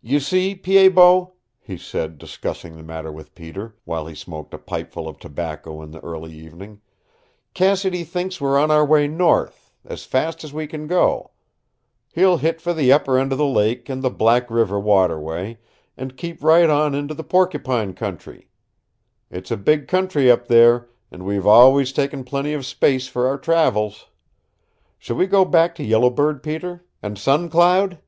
"You 0.00 0.18
see, 0.18 0.56
Pied 0.56 0.96
Bot," 0.96 1.30
he 1.60 1.76
said, 1.78 2.18
discussing 2.18 2.74
the 2.76 2.82
matter 2.82 3.12
with 3.12 3.36
Peter, 3.36 3.76
while 3.84 4.04
he 4.08 4.16
smoked 4.16 4.52
a 4.52 4.58
pipeful 4.58 5.06
of 5.06 5.20
tobacco 5.20 5.80
in 5.80 5.92
the 5.92 6.00
early 6.00 6.32
evening, 6.32 6.80
"Cassidy 7.54 8.02
thinks 8.02 8.40
we're 8.40 8.58
on 8.58 8.72
our 8.72 8.84
way 8.84 9.06
north, 9.06 9.72
as 9.84 10.02
fast 10.04 10.42
as 10.42 10.52
we 10.52 10.66
can 10.66 10.88
go. 10.88 11.30
He'll 12.12 12.38
hit 12.38 12.60
for 12.60 12.74
the 12.74 12.90
upper 12.92 13.16
end 13.16 13.30
of 13.30 13.38
the 13.38 13.44
Lake 13.46 13.88
and 13.88 14.02
the 14.02 14.10
Black 14.10 14.50
River 14.50 14.80
waterway, 14.80 15.60
and 15.96 16.16
keep 16.16 16.42
right 16.42 16.68
on 16.68 16.92
into 16.96 17.14
the 17.14 17.22
Porcupine 17.22 17.94
country. 17.94 18.48
It's 19.30 19.52
a 19.52 19.56
big 19.56 19.86
country 19.86 20.28
up 20.28 20.48
there, 20.48 20.88
and 21.12 21.24
we've 21.24 21.46
always 21.46 21.92
taken 21.92 22.24
plenty 22.24 22.54
of 22.54 22.66
space 22.66 23.06
for 23.06 23.28
our 23.28 23.38
travels. 23.38 24.08
Shall 24.98 25.14
we 25.14 25.28
go 25.28 25.44
back 25.44 25.76
to 25.76 25.84
Yellow 25.84 26.10
Bird, 26.10 26.42
Peter? 26.42 26.84
And 27.04 27.16
Sun 27.16 27.50
Cloud?" 27.50 28.00